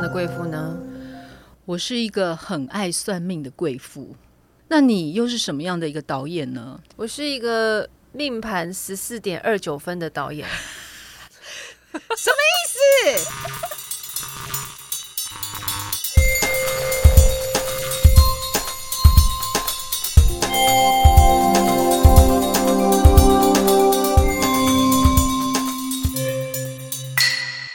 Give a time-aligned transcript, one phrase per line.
[0.00, 0.76] 的贵妇呢？
[1.64, 4.16] 我是一个很爱算命的贵妇。
[4.68, 6.80] 那你又是什么样的一个导演呢？
[6.96, 10.46] 我是一个命盘十四点二九分的导演。
[11.92, 13.87] 什么意思？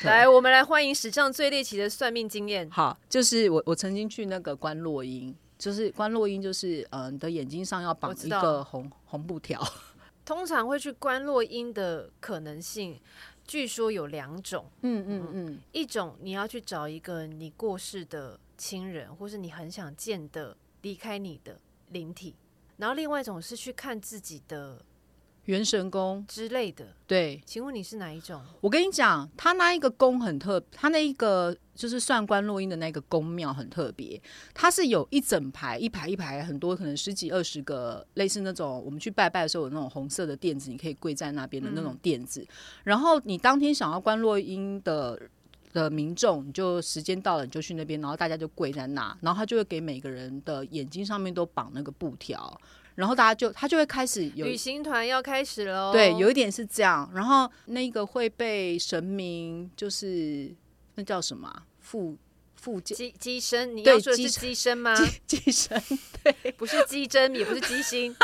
[0.03, 2.69] 来，我们来欢迎史上最猎奇的算命经验。
[2.69, 9.65] 好，就是我我曾经去那个观落音，就是观落音，就是呃，你的眼睛上要绑一个红红布条。
[10.25, 12.99] 通常会去观落阴的可能性，
[13.45, 14.65] 据说有两种。
[14.81, 21.57] 嗯嗯嗯，一种你要去找一个你过世的亲人，或是你很想见的离开你的
[21.89, 22.35] 灵体，
[22.75, 24.83] 然后另外一种是去看自己的
[25.45, 26.87] 元神宫，之类的。
[27.05, 28.41] 对请问你是哪一种？
[28.61, 34.21] 我跟你讲，他那一个宫很特，他那一个就是算观落音的那个宫庙很特别，
[34.53, 42.45] 它是有一整排一排一排很多，可能十几二十个类似那种我们去拜拜的时候有那种红色的垫子，你可以跪在那边的那种垫子。
[42.83, 45.19] 然后你当天想要观落音的。
[45.73, 52.61] 的民众，你就时间到了，你就去那边，然后大家就跪在那，然后他就会给每个人的眼睛上面都绑那个布条，
[52.95, 55.91] 然后大家就他就会开始有旅行团要开始喽。
[55.91, 57.09] 对，有一点是这样。
[57.13, 60.53] 然后那个会被神明，就是
[60.95, 62.17] 那叫什么啊附
[62.55, 64.95] 附件机机身，你对要说的是机身机身吗？
[65.25, 65.81] 寄寄生，
[66.23, 68.15] 对不是机针，也不是机芯。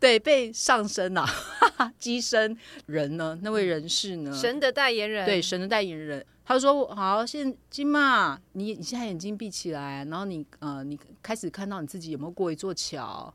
[0.00, 1.24] 对，被上身啊，
[1.98, 5.24] 机身人呢，那位人士呢，神的代言人。
[5.24, 13.32] 对神的代言人，他就说好，现金嘛，你你现在眼睛闭起来，然后你呃，你开始看到你自己有没有过一座桥，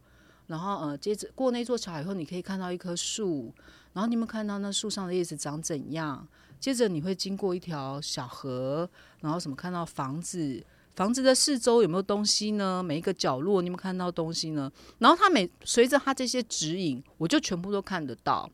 [0.52, 3.54] 然后呃，接着过那座桥以后，你可以看到一棵树，
[3.94, 6.28] 然后你有没有看到那树上的叶子长怎样？
[6.60, 8.88] 接着你会经过一条小河，
[9.22, 10.62] 然后什么看到房子。
[10.94, 12.84] 房子的四周有没有东西呢？
[12.84, 14.70] 每一个角落你有没有看到东西呢？
[15.00, 18.52] 然后他每随着他这些指引，我就全部都看得到。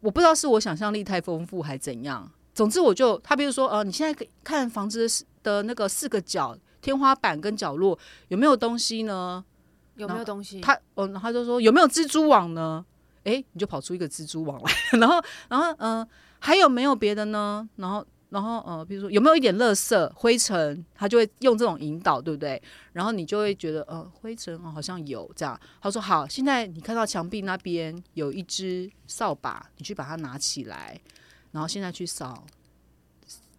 [0.00, 2.30] 我不知道是我想象力太丰富还怎样。
[2.54, 5.08] 总之，我就他比如说，呃，你现在可以看房子
[5.42, 9.42] 的那个四个角，天花板跟角落有没有东西呢？
[10.00, 10.60] 有没有东西？
[10.60, 12.84] 他嗯，他就说有没有蜘蛛网呢？
[13.24, 16.08] 诶，你就跑出一个蜘蛛网来， 然后然后嗯、呃
[16.42, 17.68] 还有没有别的呢？
[17.76, 22.60] 然后然后呃，比如说有没有一点垃圾灰尘，他就会用这种引导，对不对？
[22.94, 25.60] 然后你就会觉得呃灰尘哦好像有这样。
[25.82, 30.98] 他说好，现在你看到墙壁那边有一只扫把，你去把它拿起来，
[31.52, 32.42] 然后现在去扫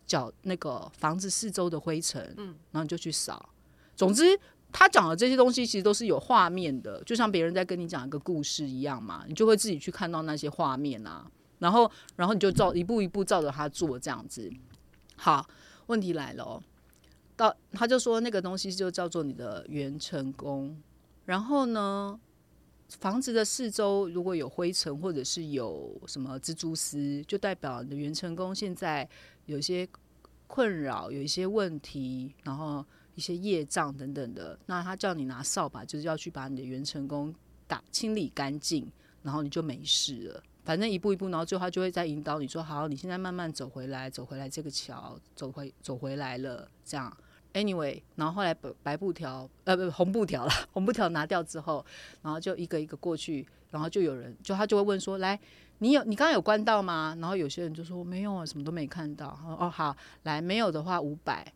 [0.08, 3.50] 脚那个房子四周的灰尘，嗯，然后你就去扫。
[3.96, 4.24] 总之，
[4.72, 14.52] 他讲的这些东西其实都是有画面的，就像别人在跟你讲一个故事一样嘛，你就会自己去看到那些画面啊，然后，然后你就照一步一步照着他做这样子。
[15.16, 15.48] 好，
[15.88, 16.64] 问题来了、哦，
[17.36, 20.76] 到他就说那个东西就叫做你的元成功，
[21.26, 22.20] 然后呢，
[23.00, 29.08] 房子的四周如果有灰尘或者是有什么蜘蛛丝，就代表你的元成功现在
[29.46, 29.88] 有些
[30.48, 32.86] 困扰，有一些问题，然后
[33.16, 34.58] 一些业障等等的。
[34.66, 37.34] 那他叫你拿扫把，就是要去把你的元成功
[37.68, 38.92] 打清理干净，
[39.24, 40.44] 然后你就没事了。
[40.64, 47.12] 反正一步一步，然后最后他就会再引导你说：“好，你现在慢慢走回来，走回来这个桥，走回走回来了。”这样
[47.54, 51.84] ，anyway，然后后来白白布条，呃，不红布条了，红布条拿掉之后，
[52.22, 55.38] 然后就一个一个过去，然后就有人，就他就会问说：“来，
[55.80, 59.30] 你有你刚刚有关到吗？”然后有些人就说：“没有啊，什么都没看到。”
[59.60, 61.52] 哦，好，来，没有的话五百。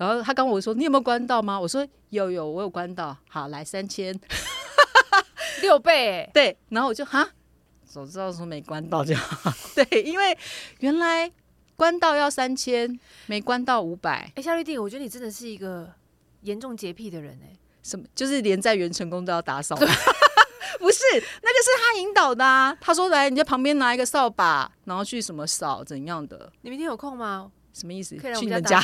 [0.00, 4.18] 然后他跟我说：“你有没有关到吗？”我说：“有有，我有关到。”好，来三千。
[5.60, 7.28] 六倍、欸， 对，然后我就哈，
[7.84, 9.52] 早知道说没关到就好。
[9.76, 10.36] 对，因为
[10.78, 11.30] 原来
[11.76, 15.92] 关到要三千，没关到五百，哎、夏绿蒂，我觉得你真的是一个
[16.40, 17.52] 严重洁癖的人哎、
[17.82, 19.76] 什么就是连在元成功都要打扫。
[19.76, 22.74] 不是，那个是他引导的啊。
[22.80, 27.52] 他说来，你在旁边拿一个扫把，然后去什么扫怎样的，你明天有空吗？
[27.74, 28.16] 什么意思？
[28.16, 28.82] 可以去你们家。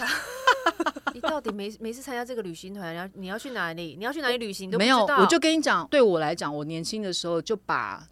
[1.14, 3.94] 你到底每每次参加这个旅行团，然后你要去哪里？
[3.98, 4.70] 你要去哪里旅行？
[4.70, 8.06] 都不没有，我就跟你讲，对我来讲，我年轻的时候就把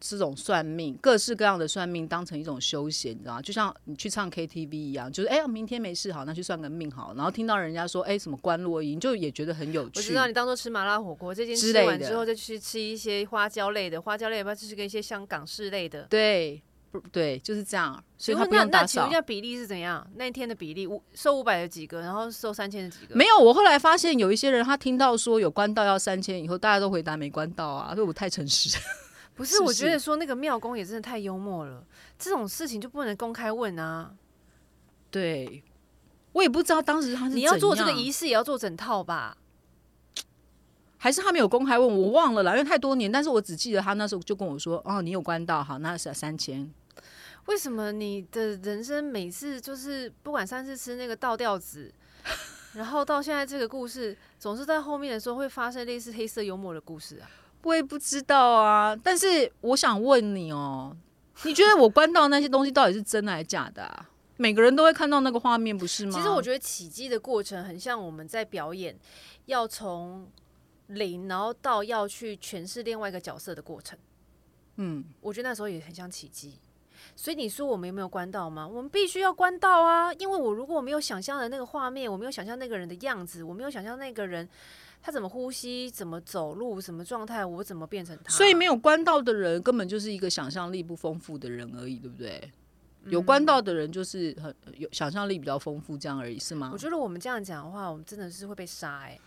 [0.00, 3.42] 这种算命，各式各样的算命当成一种休闲，你知道吗？
[3.42, 7.14] 就像你去唱 KTV 一样，就是哎、明天没事好，那去算个命好。
[7.14, 10.14] 然后听到人家说哎、什么关落音，就也觉得很有趣我知。
[10.14, 16.02] 道你当做吃麻辣火锅，这件吃之类的完之后再去吃一些花椒类的，花椒类要不要吃个一些香港式类的？
[16.10, 16.60] 对，
[16.92, 19.14] 不对，就是这样，所以他不用打扫那请问一。
[19.14, 20.06] 下比例是怎样？
[20.16, 23.16] 那一天的比例，五收五百的几个，然后收三千的几个？
[23.16, 28.78] 没有，我后来发现有一些人，他听到说有关到要三千以后，大家都回答没关到啊，所以我太诚实。
[29.34, 31.82] 不是，是不是我觉得说那个庙公也真的太幽默了，
[32.18, 34.12] 这种事情就不能公开问啊。
[35.10, 35.64] 对，
[36.32, 39.38] 我也不知道当时他是你要做这个怎样仪式，也要做整套吧？
[40.98, 43.10] 还是他没有公开问我，我忘了啦，因为太多年。
[43.10, 46.72] 但是我只记得他那时候就跟我说：“哦，你有关到，好，那是三千。
[47.46, 51.92] 为什么你的人生每次就是不管上次吃那个倒吊子，
[52.74, 57.28] 然后到现在这个故事，总是在后面的时候会发生类似黑色幽默的故事啊？
[57.62, 60.96] 我也不知道啊，但是我想问你哦，
[61.44, 64.10] 你觉得我关到那些东西到底是真的还是假的啊？
[64.36, 66.12] 每个人都会看到那个画面，不是吗？
[66.12, 68.98] 其实我觉得起机的过程很像我们在表演，
[69.46, 70.28] 要从
[70.88, 73.96] 零，然后到要去诠释另外一个角色的过程。
[74.76, 76.58] 嗯，我觉得那时候也很像起机。
[77.14, 78.66] 所以你说我们有没有关到吗？
[78.66, 80.12] 我们必须要关到啊！
[80.14, 84.48] 因为我如果我没有想象的那个画面，我没有想象那个人的样子，我没有想象那个人
[85.02, 88.32] 他怎么呼吸、怎么走路、什么状态，我怎么变成他？
[88.32, 92.50] 所以没有关到的人根本就是一个想象力不丰富的人而已，对不对？
[93.06, 96.78] 有关到的人就是很有想象力比较丰富，这样而已，是吗我？
[96.78, 99.18] 觉得我们这样讲的话，我们真的是会被杀哎、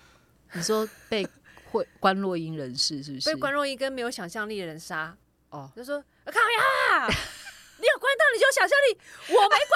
[0.54, 1.28] 你说被
[1.72, 3.30] 会关落音人士是不是？
[3.30, 5.14] 被关若一跟没有想象力的人杀。
[5.50, 7.14] 哦，就说啊靠呀，
[7.78, 8.98] 你有关到你就有想象力，
[9.30, 9.72] 我没关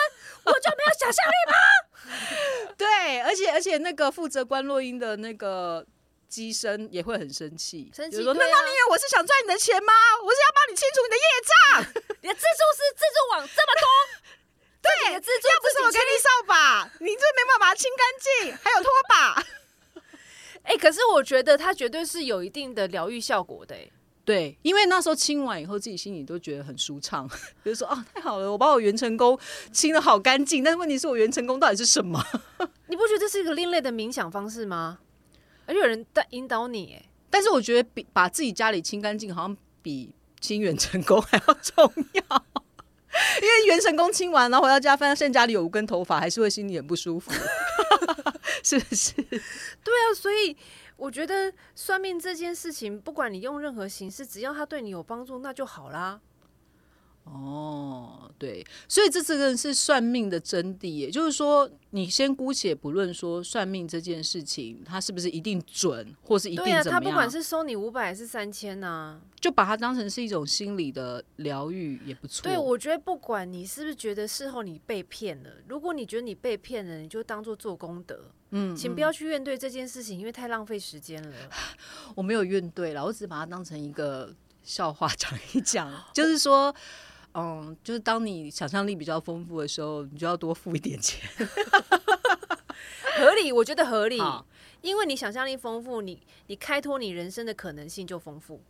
[0.46, 1.54] 我就没有想象力吗。
[2.78, 5.86] 对，而且而且那个负责关落音的那个
[6.28, 9.94] 机身也会很生气，生气就是说对啊难道你以为我是想赚你的钱吗？
[10.24, 12.04] 我是要帮你清除你的业障。
[12.22, 13.88] 你的蜘蛛是、蜘蛛网这么多，
[14.84, 15.20] 对，要
[15.62, 19.46] 不是我给你扫把，你这没办法把它清干净，还有拖把。
[20.64, 23.90] 哎、可是我觉得它绝对是有一定的疗愈效果的、哎，
[24.30, 27.28] 对，因为那时候清完以后，自己心里都觉得很舒畅，
[27.64, 29.36] 比 如说啊，太好了，我把我元成功
[29.72, 30.64] 清的好干净。
[30.64, 32.24] 但是问题是我元成功到底是什么？
[32.90, 35.00] 你不觉得这是一个另类的冥想方式吗？
[35.66, 42.46] 而且有人带引导你、哎，但是我觉得比把自己家里清干净，好像比清元成功还要重要。
[43.42, 47.32] 因为元成功清完，然后回到家发现家里有五根头发，还是会心里很不舒服，
[48.64, 49.12] 是不是？
[49.14, 50.56] 对啊，所以
[51.00, 56.20] 我觉得算命这件事情，不管你用任何形式，只要他对你有帮助，那就好啦。
[57.26, 72.42] 哦，对，所以这这个是算命的真谛，也就是说，你先姑且不论说算命这件事情，它是不是一定准，或是一定对啊，怎么样，他不管是收你五百还是三千呐，就把它当成是一种心理的疗愈也不错。
[72.42, 81.36] 对，我觉得不管你是不是觉得事后你被骗了，如果你觉得你被骗了，你就当做做功德，嗯，请不要去怨对这件事情，因为太浪费时间了。
[82.16, 84.34] 我没有怨对了，我只是把它当成一个
[84.64, 86.74] 笑话讲一讲，就是说。
[87.34, 91.30] 嗯，就是当你想象力比较丰富的时候，你就要多付一点钱。
[93.20, 94.18] 合理，我觉得合理，
[94.82, 98.62] 因为你想象力丰富，你你开拓你人生的可能性就丰富。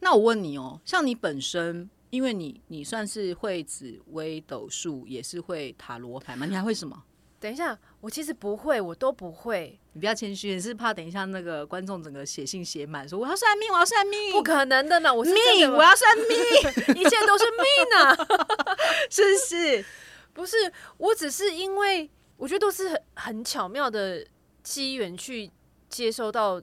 [0.00, 6.44] 那我问你哦，像你本身，因为你你算是会紫微斗数，也是会塔罗牌吗？
[6.44, 7.02] 你还会什么？
[7.40, 15.12] 等一下，我其实不会，我都不会，你不要谦虚，你是怕等一下那个观众整个写信写满，说我要算命，我要算命，不可能的呢。
[15.12, 18.14] 我是命，我要算命， 一切都是命啊！
[19.10, 19.84] 是不是？
[20.32, 24.24] 不是，我只是因为我觉得都是很很巧妙的
[24.62, 25.50] 机缘去
[25.88, 26.62] 接收到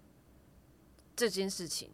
[1.15, 1.91] 这件事情。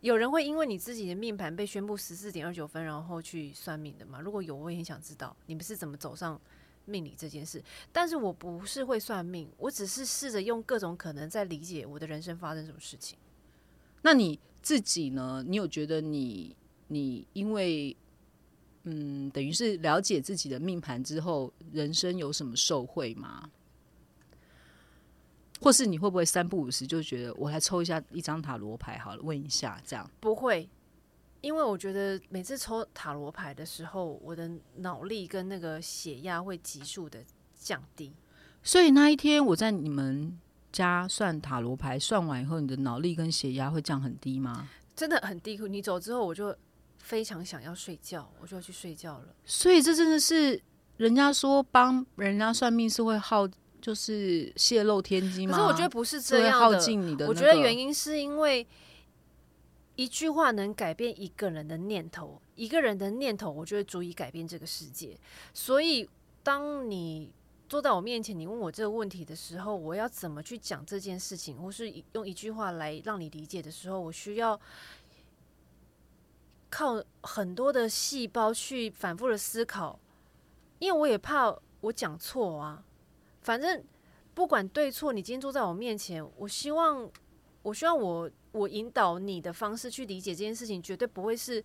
[0.00, 4.20] 有人会因为你自己的命盘被宣布十四点二九分，然后去算命的吗？
[4.20, 6.40] 如果有，我也很想知道你们是怎么走上
[6.88, 7.62] 命理这件事。
[7.92, 13.18] 但是我不是会算命，我只是试着用各种可能在理解我的人生发生什么事情。
[14.02, 15.44] 那你自己呢？
[15.46, 16.56] 你有觉得你
[16.88, 17.96] 你因为
[18.84, 23.50] 嗯，等于是了解自己的命盘之后，人生有什么受惠吗？
[25.60, 30.08] 或是你会不会三不五时就觉得我来抽一下一张塔罗牌好了，问一下这样？
[30.20, 30.68] 不会，
[31.40, 38.12] 因为我觉得每次抽塔罗牌的时候，我的脑力跟那个血压会急速的降低。
[38.62, 40.36] 所以那一天我在你们
[40.72, 44.68] 家算塔罗牌，算完以后，你的脑力跟血压会降很低吗？
[44.96, 45.56] 真的很低。
[45.68, 46.54] 你走之后，我就
[46.98, 49.28] 非常想要睡觉，我就要去睡觉了。
[49.44, 50.60] 所以这真的是
[50.96, 53.48] 人家说帮人家算命是会耗，
[53.80, 55.56] 就是泄露天机吗？
[55.56, 56.78] 可是我觉得不是这样的。
[56.80, 57.28] 尽你的、那个。
[57.28, 58.66] 我觉得原因是因为
[59.98, 65.18] 一句话能改变一个人的念头，一个人的念头，我觉得足以改变这个世界。
[65.52, 66.08] 所以，
[66.44, 67.32] 当你
[67.68, 74.58] 坐在我面前，你问我这个问题的时候，我要怎么去讲这件事情，或是用一句话来让你理解的时候，我需要
[76.70, 79.98] 靠很多的细胞去反复的思考，
[80.78, 82.84] 因为我也怕我讲错啊。
[83.40, 83.82] 反正
[84.32, 87.10] 不管对错，你今天坐在我面前，我希望，
[87.62, 91.62] 我希望我我引导你的方式去理解这件事情，绝对不会是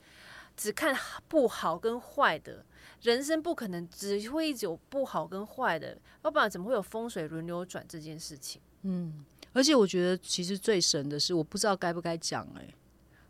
[0.56, 0.96] 只看
[1.28, 2.66] 不好跟坏的，
[3.02, 8.62] 人生不可能只会有不好跟坏的，要不然怎么会有风水轮流转这件事情？
[8.84, 12.68] 嗯而且我觉得其实最神的是，我不知道该不该讲哎、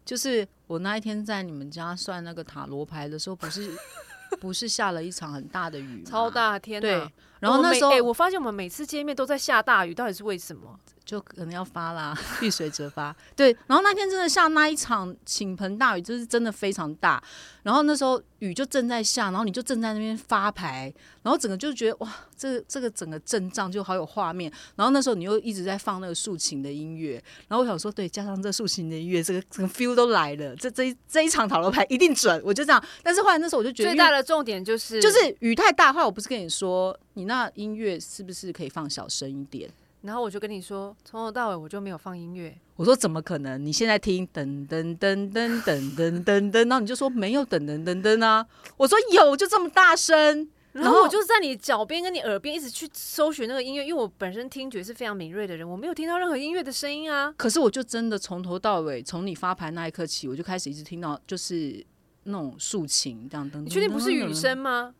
[0.06, 3.70] 就是我那一天在你们家算那个塔罗牌的时候，不是
[4.40, 7.12] 不是下了一场很大的雨，超大天对呐！，
[7.44, 10.80] 然后那时候哎、我发现我们每次见面都在下大雨，到底是为什么？
[11.04, 13.14] 就可能要发啦， 遇水则发。
[13.36, 17.22] 对，然后那天真的下那一场倾盆大雨，就是真的非常大。
[17.62, 24.50] 然后那时候雨就正在下，然后你就正在那边发牌，然后整个就觉得哇，这这个整个阵仗就好有画面。
[24.78, 32.82] 然后那时候你又一直在放那个竖琴的音乐，然后我想说，对，加上这竖琴的音乐，这个整个 feel 都来了，这这一这一场塔罗牌一定准，我就这样。
[33.04, 39.70] 但是后来那时候我就觉得，最大的重点就是就是雨太大，后来我不是跟你说，你那音乐是不是可以放小声一点？
[40.02, 42.54] 然后我就跟你说，从头到尾我就没有放音乐。
[42.76, 43.64] 我说怎么可能？
[43.64, 48.46] 你现在听噔噔噔噔噔噔噔噔，然后你就说没有噔噔噔噔啊。
[48.76, 50.50] 我说有，就这么大声。
[50.74, 57.32] 然后我就在你脚边跟你耳边一直去搜寻那个音乐，因为我本身听觉是非常敏锐的人，我没有听到任何音乐的声音啊。
[57.38, 61.86] 可是我就真的从头到尾，从你发牌那一刻起，我就开始一直听到就是
[62.24, 63.62] 那种竖琴这样噔。
[63.62, 64.34] 你确定不是雨？
[64.34, 64.96] 声吗？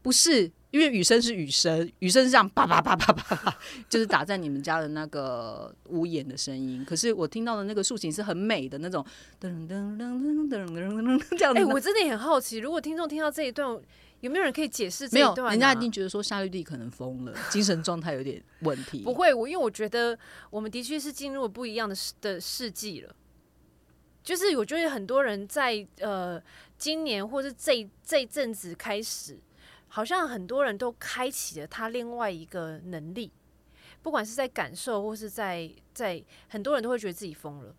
[0.00, 3.58] 不是，因为雨声是雨声，雨声是这样叭叭叭叭叭叭，
[3.90, 6.82] 就是打在你们家的那个屋檐的声音。
[6.84, 9.04] 可是我听到的那个竖琴是很美的那种
[9.38, 11.60] 噔噔噔噔噔噔噔这样子。
[11.60, 13.78] 哎、我真的也很好奇，如果听众听到这一段，
[14.20, 15.50] 有没有人可以解释这没有，一段、啊？
[15.50, 19.02] 人家一定觉得说夏绿蒂可能疯了，精神状态有点问题。
[19.02, 23.14] 不会，我因为我觉得我们的确是进入了不一样的世的世纪了。
[24.24, 26.40] 就是我觉得很多人在呃
[26.78, 29.36] 今年或是这这一阵子开始，
[29.94, 33.30] 好像很多人都开启了他另外一个能力，
[34.00, 37.74] 不管是在感受或是在在，很多人都会觉得自己疯了。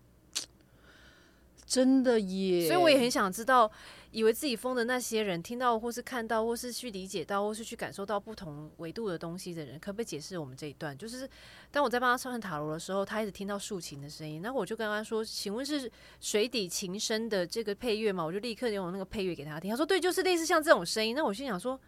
[1.65, 3.71] 真的耶，所以我也很想知道，
[4.11, 10.95] 以为自己疯的那些人，听到或是看到，或是去理解到，或是去感受到不同维度的东西的人，可不可以解释我们这一段？
[10.95, 11.27] 就是
[11.71, 19.71] 当我在帮他算塔罗的时候，他一直听到竖琴的声音，那我就跟他说：“请问是水底琴声的这个配乐吗？”我就立刻用那个配乐给他听。
[19.71, 21.79] 他说：“对，就是类似像这种声音。”那我心想说：“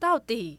[0.00, 0.58] 到底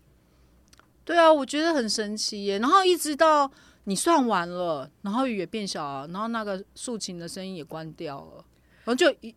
[1.04, 2.60] 对啊，我觉得很神奇耶。
[2.60, 3.52] 然后一直到
[3.84, 8.46] 你算完了，然后雨也变小了，然后那个竖琴的声音也关掉了，
[8.86, 9.36] 然后就一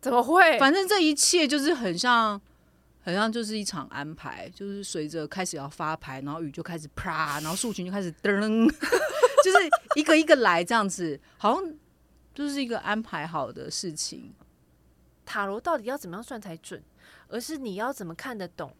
[0.00, 0.58] 怎么会？
[0.58, 2.40] 反正这一切就是很像。
[3.00, 8.68] 很像就是一场安排，就是随着开始要发牌，然后雨就开始啪，然后竖琴就开始噔，
[9.42, 9.58] 就是
[9.94, 11.74] 一个一个来这样子，好像
[12.34, 14.34] 就是一个安排好的事情。
[15.24, 16.82] 塔罗到底要怎么样算才准？
[17.28, 18.76] 而是你要怎么看得懂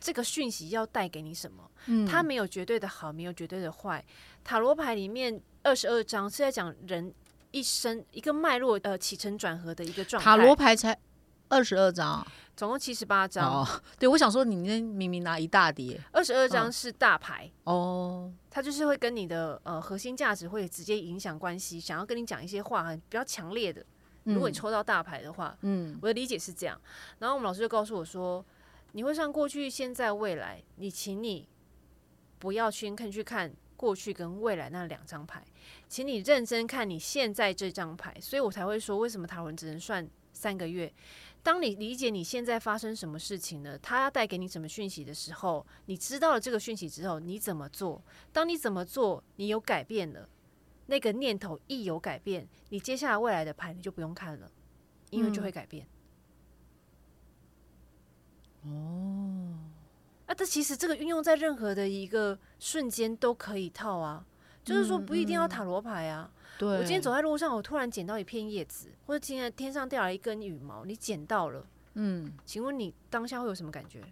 [0.00, 1.70] 这个讯息要带给你什么？
[1.86, 4.04] 嗯它没有绝对的好，没有绝对的坏。
[4.44, 7.12] 塔罗牌里面二十二章是在讲人
[7.50, 10.24] 一生一个脉络，呃，起承转合的一个状态。
[10.24, 10.98] 塔罗牌才
[11.48, 17.50] 二十二张总共七十八章，哦，对，我想说你那明明拿一大叠二十二嗯章是大牌。
[17.64, 23.84] 哦，它就是会跟你的呃核心价值会直接影响关系，想要跟你讲一些话很比较强烈的。
[24.24, 26.78] 如果你抽到大牌的话，嗯我的理解是这样。
[27.18, 28.44] 然后我们老师就告诉我说，
[28.98, 31.48] 你会算过去、现在、未来，你请你
[32.40, 35.40] 不要先看去看过去跟未来那两张牌，
[35.88, 38.12] 请你认真看你现在这张牌。
[38.20, 40.92] 所以我才会说，为什么塔罗只能算三个月？
[41.44, 43.78] 当你理解你现在发生什么事情呢？
[43.80, 48.02] 它要带给你什么讯息的时候，你知道了这个讯息之后，你怎么做？
[48.32, 50.28] 当你怎么做，你有改变了，
[50.86, 54.50] 那个念头一有改变，你接下来未来的牌你就不用看了，
[55.10, 55.86] 因为就会改变。
[58.70, 59.54] 哦，
[60.26, 64.24] 啊，这其实这个运用在任何的一个瞬间都可以套啊，
[64.64, 66.30] 就是说不一定要塔罗牌啊。
[66.58, 74.02] 对，我今天走在路上，我突然捡到一片叶子，或者今天天上掉了一根羽毛，你捡到了，嗯，请问你当下会有什么感觉？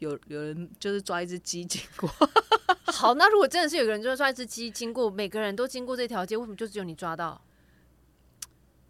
[0.00, 2.10] 有有人就是抓一只鸡经过，
[2.92, 7.40] 好，那如果真的是有个人就是抓一只鸡经过，每个人都经过这条街，为什么就只有你抓到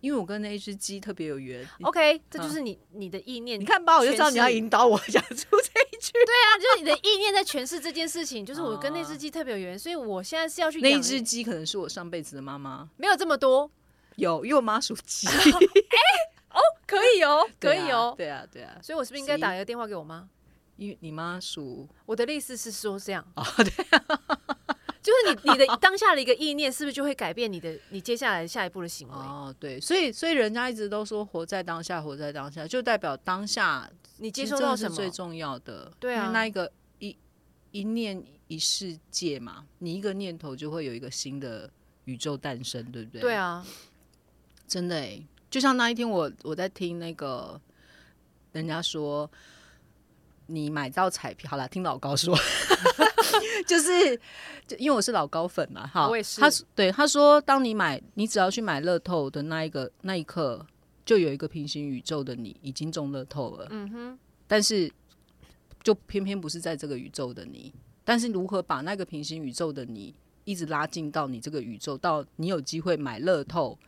[0.05, 1.67] 因为我跟那一只鸡特别有缘。
[1.81, 3.59] ？OK，这就是你你的意念。
[3.59, 6.13] 你看吧，我就知道你要引导我讲出这一句。
[6.13, 13.71] 对啊，就是你的意念在诠释这件事情，就是我跟那只鸡特别有缘，所以我现在是要去那一只鸡可能是我上辈子的妈妈，没有这么多，
[14.17, 15.27] 有，因为我妈属鸡，
[16.53, 18.13] 哦可以哦，可以哦。
[18.19, 20.29] 对啊，对啊，所以我是不是应该打一个电话给我妈？
[20.77, 23.73] 因为你妈属我的意思是说这样， 哦，对，
[25.05, 29.15] 就是你你的当下的一个意念，是不是就会改变你的你接下来下一步的行为？
[29.15, 34.97] 哦，对，所以所以人家一直都说活在当下，活在当下，就代表当下你接其实真的收到什么？
[34.97, 35.93] 最重要的。
[36.01, 37.15] 对啊那一个一
[37.71, 41.71] 一念一世界嘛，你一个念头就会有一个新的
[42.07, 43.21] 宇宙诞生，对不对？
[43.21, 43.63] 对，啊，
[44.67, 47.61] 真的哎，就像那一天我我在听那个
[48.53, 49.31] 人家说，
[50.47, 52.35] 你买到彩票，好了，听老高说，
[53.69, 54.17] 就是
[54.67, 60.65] 就因为我是老高粉嘛，哈，我也是他对他说，当你买，你只要去买乐透的那一个那一刻，
[61.05, 64.91] 就有一个平行宇宙的你已经中乐透了，嗯哼，但是
[65.83, 67.73] 就偏偏不是在这个宇宙的你，
[68.05, 73.79] 但是如何把那个平行宇宙的你一直拉近到你这个宇宙，到你有机会买乐透，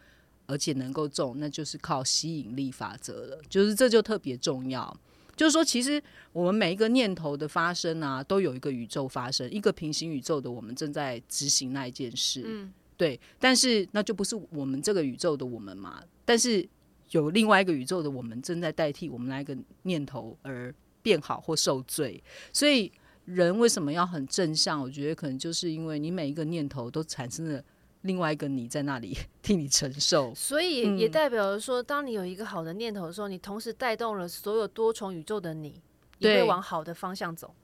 [0.46, 3.40] 而且能够中，那就是靠吸引力法则了。
[3.48, 4.96] 就是这就特别重要。
[5.36, 6.02] 就是说，其实
[6.32, 12.42] 我们每一个念头的发生啊，都有一个宇宙发生，一个平行宇宙的我们正在执行那一件事。
[12.46, 16.02] 嗯，对，但是那就不是我们这个宇宙的我们嘛。
[16.24, 16.66] 但是
[17.10, 22.20] 有另外一个宇宙的我们正在代替我们那一个念头而变好或受罪。
[22.52, 22.90] 所以
[23.26, 24.80] 人为什么要很正向？
[24.80, 27.62] 我觉得可能就是因为你每一个念头都产生了
[28.06, 30.34] 另外一个你在那里 替你承受。
[30.34, 35.82] 所以也代表着说，当你有一个好的念头的时候，你同时带动了所有多重宇宙的你，
[36.18, 37.54] 也会往好的方向走。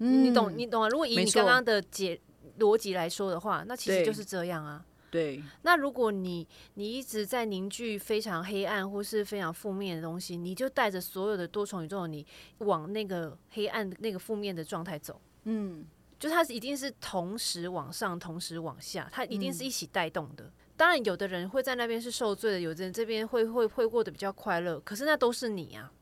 [0.00, 0.88] 嗯你懂你懂啊？
[0.88, 2.20] 如果以你刚刚的解
[2.58, 4.84] 逻辑来说的话，那其实就是这样啊。
[5.10, 12.26] 对，那如果你你一直在凝聚非常黑暗或是非常负面的东西，你就带着所有的多重宇宙的你
[12.58, 15.18] 往那个黑暗、那个负面的状态走。
[15.44, 15.86] 嗯，
[16.18, 20.50] 就它一定是同时往上，同时往下，它一定嗯是一起带动的。
[20.76, 24.78] 当然，有的人会在那边是受罪的，有的人这边会会会过得比较快乐。
[24.80, 25.92] 可是那都是你啊，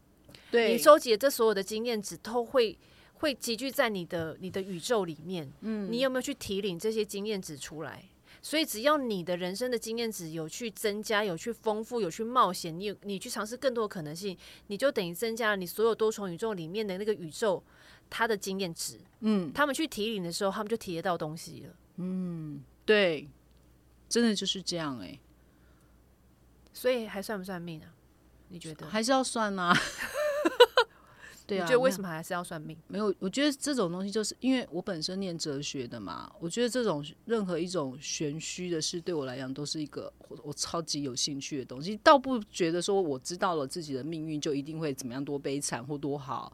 [0.50, 2.78] 对，你收集的这所有的经验值都会
[3.14, 5.50] 会集聚在你的你的宇宙里面。
[5.60, 8.04] 嗯，你有没有去提领这些经验值出来？
[8.42, 14.36] 所以只要你的人生的经验值有去增加、有去丰富、有去冒险，你有你去尝试更多的可能性，
[14.68, 17.60] 你就等于增加了你所有多重宇宙里面的那个宇宙
[18.08, 18.98] 它的经验值。
[19.20, 21.74] 嗯，他们去提领的时候，他们就提得到东西了。
[21.96, 23.28] 嗯对，
[24.08, 25.18] 真的就是这样哎、
[26.72, 27.92] 所以还算不算命啊？
[28.48, 28.86] 你觉得？
[28.86, 29.74] 还是要算啊。
[31.46, 31.90] 对啊，你觉得为？
[31.90, 32.76] 什么还是要算命？
[32.88, 41.96] 没有，我觉得这种东西就是因为我本身念哲学的嘛，我觉得这种任何一种玄虚的事，对我来讲都是一个我我超级有兴趣的东西。
[42.02, 46.52] 倒不觉得说我知道了自己的命运就一定会怎么样多悲惨或多好，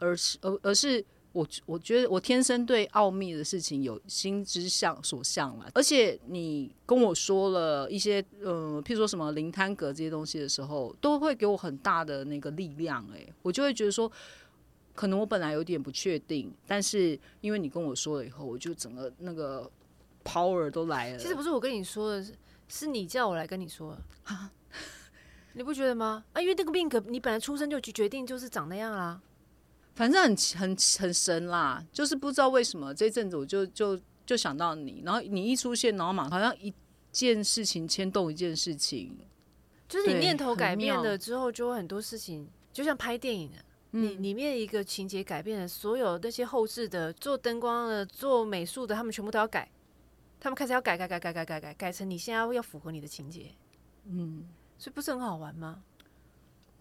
[0.00, 5.66] 而是而而是我我觉得我天生对奥秘的事情有心之向所向嘛。
[5.74, 13.32] 而且你跟我说了一些呃，譬如说什么灵摊格这些东西的时候，都会给我很大的那个力量、欸。
[13.42, 14.10] 我就会觉得说。
[14.92, 19.70] 可能我本来有点不确定，但是因为你跟我说了以后，我就整个那个
[20.22, 21.18] power 都来了。
[21.18, 22.34] 其实不是我跟你说的，是
[22.68, 24.50] 是你叫我来跟你说的啊
[25.54, 26.22] 你不觉得吗？
[26.34, 29.18] 啊，因为那个命格你本来出生就决定就是长那样啦。
[29.94, 36.72] 反正很很很神啦，就是不知道为什么这阵子我就就就想到你，然后你一出现，然后马上好像一
[37.12, 39.16] 件事情牵动一件事情。
[39.88, 43.56] 就是你念头改变了之后，就会很多事情，就像拍电影的。
[43.92, 49.68] 你嗯里面一个情节改变了，所有那些后置的、做灯光的、做美术的，他们全部都要改。
[50.38, 53.50] 他们开始要改改改改改改改，改成你现在要符合你的情节。
[54.04, 54.48] 嗯，
[54.78, 55.82] 所以不是很好玩吗？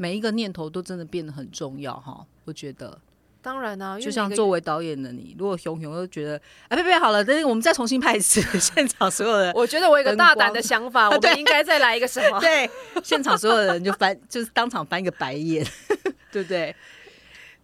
[0.01, 2.97] 每一个念头都真的变得很重要哈，我觉得，
[3.41, 12.39] 当然啊，就像作为导演的你，如果熊熊都觉得，哎，别别好了，等我们再重新拍一次， 现场所有人我觉得我有一个大胆的想法，我们应该再来一个什么？
[12.39, 12.69] 对，
[13.03, 15.67] 现场所有人就翻，就是当场翻一个白眼，
[16.31, 16.73] 对不对？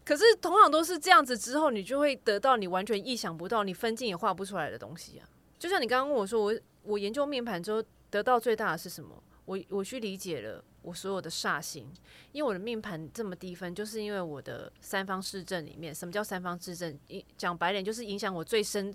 [0.04, 5.24] 可是通常都是这样子之后，你就会得到你完全意想不到、你分镜也画不出来的东西啊。
[5.58, 9.12] 就像你刚刚问我说，我我研究面盘之后得到最大的是什么？
[9.46, 11.92] 我我去理解了我所有的煞星，
[12.32, 16.96] 因为我的命盘这么低分，就是因为我的三方四正里面，什么叫三方四正？
[17.08, 18.94] 一讲白点就是影响我最深、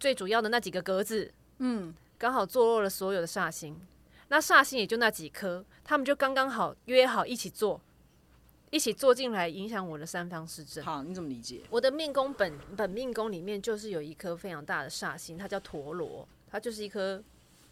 [0.00, 3.78] 最主要的那几个格子，嗯，刚好坐落了所有的煞星。
[4.28, 7.80] 那煞星也就那几颗，他们就刚刚好约好一起坐，
[8.70, 10.82] 一起坐进来，影响我的三方四正。
[10.84, 11.60] 好，你怎么理解？
[11.70, 17.22] 我的命宫本本命宫里面就是有一颗非常大的煞星，它叫陀螺，它就是一颗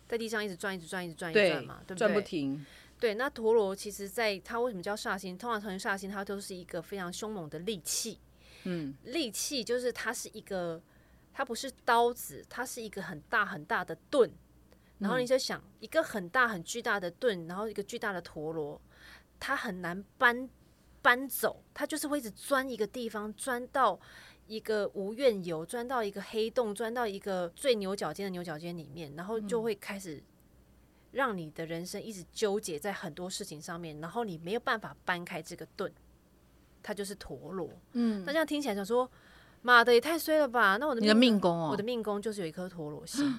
[0.06, 2.22] 在地上一直转、一直转、一直转、一直转嘛，对不转不对？
[2.22, 2.64] 停，
[2.98, 5.36] 对，那陀螺其实在它为什么叫煞星？
[5.36, 8.18] 通常成为煞星，它都是一个非常凶猛的利器。
[8.64, 10.82] 嗯，利器就是它是一个，
[11.32, 14.32] 它不是刀子，它是一个很大很大的盾。
[14.98, 18.80] 然后你就想，一个很大很巨大的盾，然后一个巨大的陀螺，
[19.38, 20.48] 它很难搬
[21.02, 24.00] 搬走，它就是会一直钻一个地方，钻到
[24.46, 30.22] 一个无怨尤，钻到一个黑洞，钻到一个最牛角尖的牛角尖里面，然后就会开始
[31.14, 35.90] 让你的人生一直纠结在很多事情上面，然后你没有办法搬开这个盾，
[36.82, 37.70] 它就是陀螺。
[37.92, 39.08] 嗯，那这样听起来想说，
[39.62, 40.76] 妈的也太衰了吧？
[40.76, 43.38] 那我的你的命宫哦我的命宫就是有一颗陀螺星。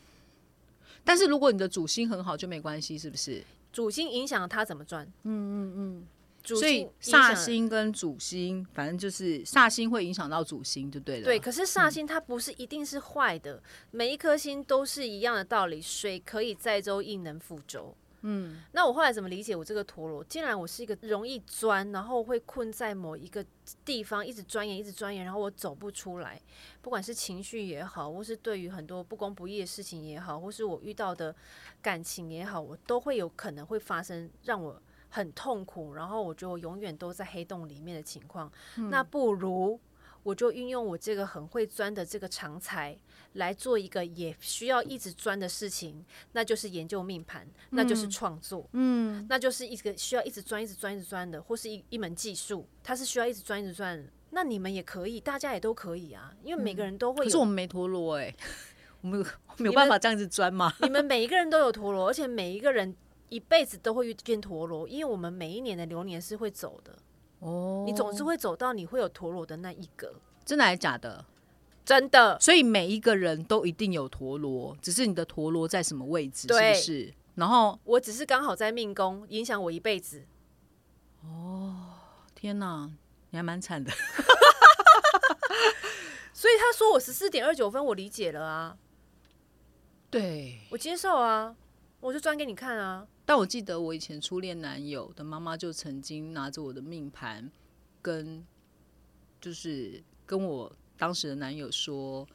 [1.04, 3.42] 但是如果你的主星很好就没关系，是不是？
[3.72, 5.04] 主星影响他怎么赚。
[5.22, 6.06] 嗯嗯嗯。
[6.42, 11.24] 主所以煞星跟主星，反正就是煞星会影响到主星，就对了。
[11.24, 17.94] 对，可是煞星它不是一定是坏的，每一颗星都是一样的道理，水可以载舟，亦能覆舟。
[18.22, 20.24] 嗯，那我后来怎么理解我这个陀螺？
[20.24, 23.44] 竟然我是一个容易钻，然后会困在某一个
[23.84, 26.40] 地方，一直钻研，一直钻研，然后我走不出来，
[26.82, 31.32] 不管是情绪也好，或是对于很多不公不义的事情也好，或是我遇到的
[31.80, 38.50] 感情也好，我都会有可能会发生让我很痛苦，然后我就永远都在黑洞里面的情况。
[38.90, 39.78] 那不如
[40.22, 42.98] 我就运用我这个很会钻的这个长才，
[43.34, 54.06] 来做一个也需要一直钻的事情，那就是研究命盘，那就是创作，嗯，那就是一个需要一直钻、一直钻、一直钻的，或是一一门技术，它是需要一直钻、一直钻。
[54.30, 58.34] 那你们也可以，大家也都可以啊，因为每个人都会有，可是我们没陀螺哎、
[59.00, 60.74] 我们有 没有办法这样子钻吗？
[60.82, 62.94] 你们每一个人都有陀螺，而且每一个人
[63.28, 66.98] 一辈子都会遇见陀螺，因为我们每一年的流年是会走的，
[67.40, 70.14] 哦，你总是会走到你会有陀螺的那一个，
[70.44, 71.24] 真的还是假的？
[71.84, 72.38] 真的。
[72.40, 77.14] 所以每一个人都一定有陀螺，只是你的陀螺在什么位置，是对不是？
[77.34, 80.24] 然后我只是刚好在命宫影响我一辈子，
[81.22, 81.94] 哦
[82.34, 82.90] 天哪，
[83.30, 83.92] 你还蛮惨的。
[86.32, 88.76] 所以他说我十四点二九分，我理解了啊，
[90.08, 91.56] 对，我接受啊，
[92.00, 93.06] 我就转给你看啊。
[93.28, 97.52] 但我记得我以前初恋男友的妈妈就曾经拿着我的命盘，
[98.00, 98.42] 跟
[99.38, 102.26] 就是跟我当时的男友说，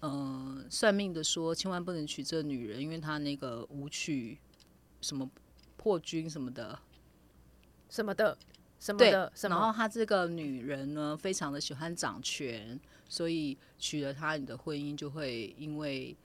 [0.00, 4.36] 嗯、算命的说千万不能娶这女人，因为她那个武曲
[5.00, 5.30] 什么
[5.76, 6.76] 破军什么的，
[7.88, 8.36] 什么的，
[8.80, 9.72] 什么的，什然后？
[9.72, 16.16] 她这个女人呢，非常的喜欢掌权，所以娶了她，你的婚姻就会因为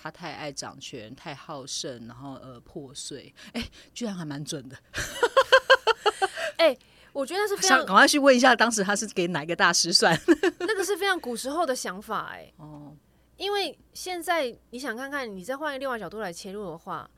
[0.00, 3.34] 她太爱掌权、太好胜，然后呃破碎。
[3.52, 4.76] 哎，居然还蛮准的。
[6.58, 6.76] 哎
[7.12, 10.16] 我觉得那是非常赶快去问一下，当时他是给哪一个大师算？
[10.60, 12.94] 那个是非常古时候的想法哎、哦，
[13.36, 17.10] 因为现在你想看看，你再换一个另外角度来切入的话，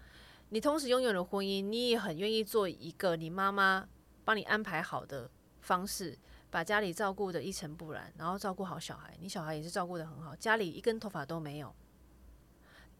[0.50, 3.86] 你同时拥有了婚姻，你也很愿意做一个你妈妈
[4.24, 5.28] 帮你安排好的
[5.60, 6.16] 方式，
[6.50, 11.74] 把家里照顾的一尘不染，然后照顾好小孩，你小孩也是照顾的很好，家里一根头发都没有。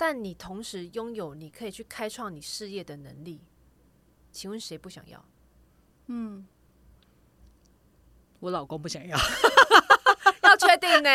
[0.01, 3.39] 但你同时拥有你可以去开创你事业的能力，
[4.33, 5.23] 请问谁不想要？
[6.07, 6.47] 嗯
[8.39, 9.19] 我老公不想要。
[10.43, 11.11] 要确定呢、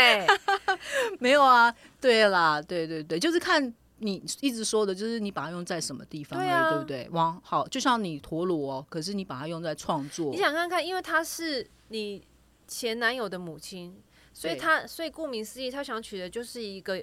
[1.19, 7.10] 没有啊，对啦，对对对，就是看你一直说的，就是你把它用在什么地方而已，对啊对不对？
[7.12, 12.24] 往好，就像你陀螺，可是你把它用在创作你，想看看，因为他是你
[12.67, 14.00] 前男友的母亲，
[14.32, 16.98] 所以他所以顾名思义，他想娶的就是一个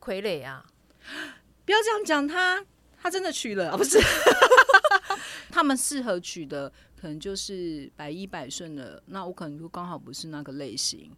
[0.00, 0.64] 傀儡啊。
[1.64, 2.64] 不要这样讲他，
[3.00, 3.98] 他真的娶了，啊、不是？
[5.50, 11.10] 他们适合娶的可能就是百依百顺的，那我可能就刚好不是那个类型。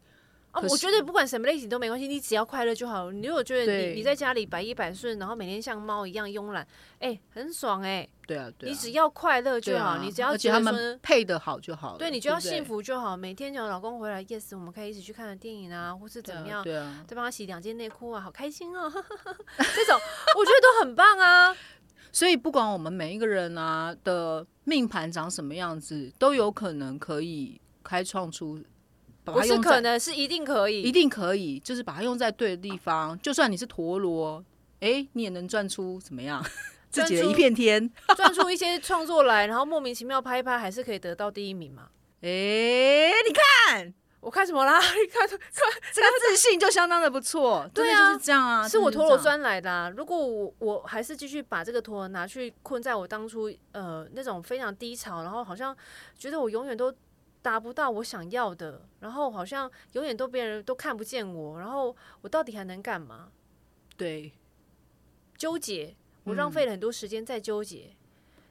[0.53, 3.11] 哦，我觉得不管什么类型都没关系，你只要快乐就好。
[3.11, 6.67] 你如果觉得你你在家里百依百顺，然后每天像猫一样慵懒，
[6.99, 10.99] 哎、很爽哎、对啊，对啊，你只要快乐就好，啊你只要他觉得说们。
[11.03, 20.01] 配的好就好了，对你就要幸福就好，每天叫老公回来，yes，我们可以一起去看电影啊，或是怎么样，对啊，再帮他洗两件内裤啊，好开心哦， 这种
[20.37, 21.57] 我觉得都很棒啊。
[22.13, 28.59] 所以不管我们每一个人啊的命盘长什么样子，都有可能可以开创出，
[29.23, 33.19] 不是可能，是一定可以，一定可以，就是把它用在对的地方。
[33.21, 34.43] 就算你是陀螺，
[34.81, 36.43] 哎、你也能赚出怎么样
[37.03, 37.91] 自己的一片天。
[38.17, 41.89] 赚出一些创作来，然后莫名其妙拍一拍，还是可以得到第一名嘛？
[42.23, 42.29] 哎、
[43.27, 44.81] 你看我看什么啦？
[44.83, 45.39] 你看，看
[45.93, 49.39] 这个自信就相当的不错，对啊就是这样啊，是我陀螺真的就是这样。
[49.39, 49.93] 钻来的、啊。
[49.97, 55.77] 如果我我还是继续把这个陀螺拿去困在我当初呃那种非常低潮，然后好像
[56.19, 56.93] 觉得我永远都
[57.41, 63.29] 达不到我想要的，然后好像永远都别人都看不见我，然后我到底还能干嘛？
[63.97, 64.33] 对，
[65.39, 65.95] 纠结，
[66.27, 67.97] 我浪费了很多时间在纠结。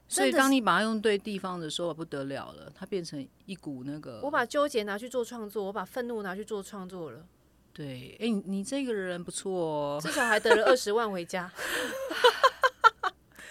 [0.08, 4.20] 所以当你把它用对地方的时候，不得了了，它变成一股那个。
[4.22, 7.26] 我把纠结拿去做创作，我把愤怒拿去做创作了，
[7.72, 11.50] 对，哎、你你这个人不错哦，至少还得了二十万回家。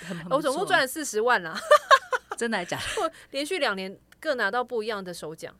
[0.08, 1.60] 很很我总共赚了四十万啦，
[2.38, 2.84] 真的还假的？
[3.04, 5.54] 我连续两年各拿到不一样的首奖，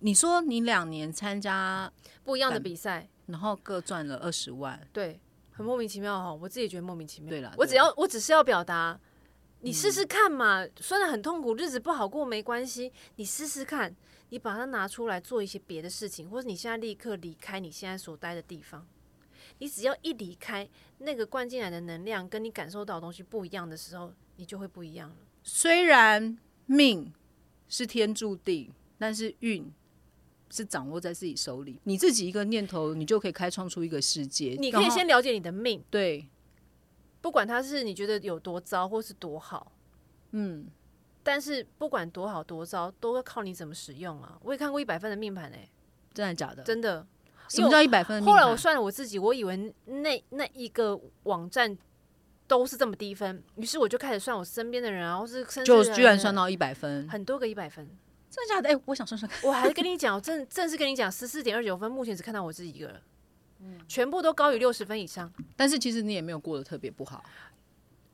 [0.00, 1.92] 你说你两年参加，
[2.24, 5.20] 不一样的比赛，然后各赚了二十万，对，
[5.62, 7.30] 很莫名其妙哈，我自己也觉得莫名其妙。
[7.30, 8.98] 对了我只要我只是要表达，
[9.60, 13.94] 你试试看嘛，虽然很痛苦，日子不好过没关系，你试试看，
[14.30, 18.84] 你把它拿出来做一些别的事情，或者你现在立刻离开你现在所待的地方。
[19.58, 25.16] 你只要一离开，那个灌进来的能量跟你感受到的东西不一样的时候，你就会不一样了。
[25.44, 27.12] 虽然命
[27.68, 29.72] 是天注定，但是运
[30.52, 31.80] 是掌握在自己手里。
[31.84, 34.54] 你自己一个念头，你就可以开创出一个世界。
[34.60, 36.28] 你可以先了解你的命，对，
[37.22, 39.72] 不管它是你觉得有多糟或是多好，
[40.32, 40.66] 嗯，
[41.22, 44.38] 但是不管多好多糟，都要靠你怎么使用啊！
[44.42, 45.70] 我也看过一百分的命盘诶、
[46.12, 46.62] 真的假的？
[46.62, 47.06] 真的。
[47.48, 51.76] 什么叫一百分的命后来我算了我自己，我以为那那一个网站
[52.46, 57.08] 都是这么低分，于是我就开始算我身边的人啊，或是就居然算到一百分？
[57.08, 57.88] 很多个一百分。
[58.32, 58.70] 真的假的？
[58.70, 59.38] 哎、我想算算看。
[59.42, 63.00] 我还是跟你讲，我正正式跟你讲，十四点二九分，目前只看到我自己一个了，
[63.86, 65.30] 全部都高于六十分以上。
[65.54, 67.22] 但是其实你也没有过得特别不好。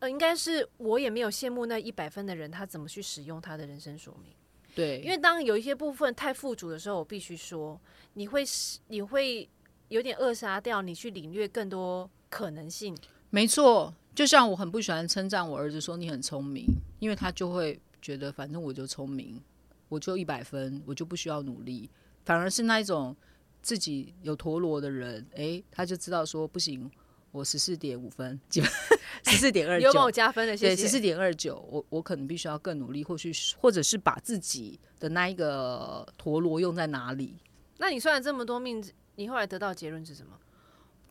[0.00, 4.32] 呃，应该是我也没有羡慕那一百分的人，他怎么去使用他的人生说明。
[4.74, 7.80] 对，因为当有一些部分太富足的时候，我必须说，
[8.14, 9.48] 你会使你会
[9.88, 12.96] 有点扼杀掉你去领略更多可能性。
[13.30, 16.64] 没错，就像我很不喜欢称赞我儿子说你很聪明，
[16.98, 19.42] 因为他就会觉得反正我就聪明，
[19.88, 21.90] 我就一百分，我就不需要努力。
[22.24, 23.16] 反而是那一种
[23.62, 26.90] 自己有陀螺的人，诶，他就知道说不行，
[27.32, 28.70] 我十四点五分，基本
[29.24, 30.10] 十四点二九有帮我。
[30.10, 31.00] 加分的，谢对，十四。
[31.00, 37.36] 点二九，我我可能必须要更努力，或许或者是把自己的那一个陀螺用在哪里，
[37.78, 38.84] 那你算了这么多命，
[39.16, 40.38] 你后来得到的结论是什么？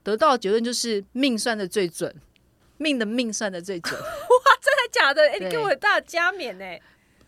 [0.04, 2.14] 得到的结论就是命算的最准，
[2.78, 3.94] 命的命算的最准。
[4.00, 5.22] 哇真的假的？
[5.30, 6.66] 哎、你给我很大的加冕呢、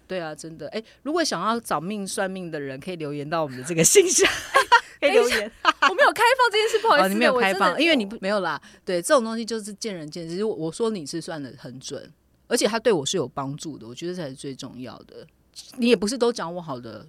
[0.10, 0.68] 对啊，真的。
[0.70, 4.28] 哎、如果想要找命算命的人，可以留言到我们的这个信箱，
[5.00, 5.52] 可以留言。
[5.64, 8.60] 我没有开放这件事，不好意思、哦，你没有开放，因为你不没有啦。
[8.84, 10.44] 对，这种东西就是见仁见智。
[10.44, 12.12] 我我说你是算的很准，
[12.48, 15.28] 而且他对我是有帮助的，我觉得才是最重要的。
[15.78, 17.06] 你也不是都讲我好的，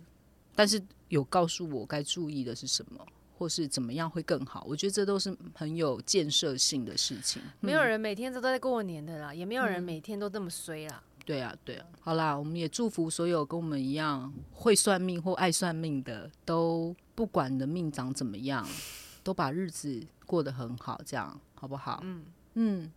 [0.55, 3.03] 但是有告诉我该注意的是什么，
[3.39, 4.63] 或是怎么样会更好。
[4.69, 7.41] 我觉得这都是很有建设性的事情。
[7.61, 11.03] 没有人每天都在过年的啦，也没有嗯人每天都这么衰啦。
[11.31, 18.66] 对啊，对啊，好啦，我们也祝福所有跟我们一样会算命或爱算命的，都不管你的命长怎么样，
[19.23, 22.01] 都把日子过得很好，这样好不好？
[22.03, 22.90] 嗯嗯，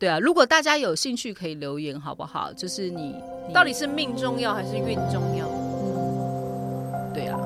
[0.00, 2.52] 对啊，如果大家有兴趣，可以留言，好不好？
[2.52, 3.14] 就是你
[3.46, 5.46] 你到底是命重要还是运重要？
[7.14, 7.38] 对啊，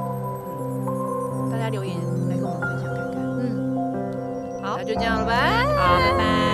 [0.87, 1.95] 嗯大家留言
[2.31, 3.21] 来跟我们分享看看。
[3.41, 5.67] 嗯，好那就这样了，拜。
[5.77, 6.54] 好，拜拜。